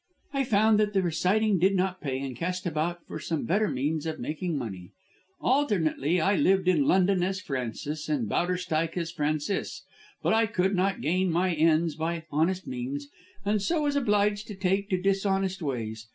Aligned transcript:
I 0.33 0.43
found 0.45 0.79
that 0.79 0.93
the 0.93 1.03
reciting 1.03 1.59
did 1.59 1.75
not 1.75 2.01
pay 2.01 2.19
and 2.21 2.35
cast 2.35 2.65
about 2.65 3.05
for 3.05 3.19
some 3.19 3.43
better 3.45 3.67
means 3.67 4.07
of 4.07 4.19
making 4.19 4.57
money. 4.57 4.93
Alternately 5.39 6.19
I 6.19 6.35
lived 6.35 6.67
in 6.67 6.87
London 6.87 7.21
as 7.21 7.39
Frances, 7.39 8.09
and 8.09 8.21
in 8.23 8.27
Bowderstyke 8.27 8.97
as 8.97 9.11
Francis. 9.11 9.83
But 10.23 10.33
I 10.33 10.47
could 10.47 10.73
not 10.75 11.01
gain 11.01 11.31
my 11.31 11.53
ends 11.53 11.93
by 11.93 12.25
honest 12.31 12.65
means, 12.65 13.09
and 13.45 13.61
so 13.61 13.83
was 13.83 13.95
obliged 13.95 14.47
to 14.47 14.55
take 14.55 14.89
to 14.89 14.99
dishonest 14.99 15.61
ways. 15.61 16.07